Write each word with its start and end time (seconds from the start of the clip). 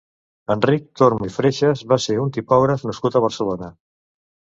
Enric 0.51 0.85
Tormo 1.01 1.27
i 1.29 1.33
Freixes 1.35 1.83
va 1.91 1.99
ser 2.05 2.15
un 2.21 2.31
tipògraf 2.39 2.87
nascut 2.93 3.19
a 3.19 3.23
Barcelona. 3.27 3.71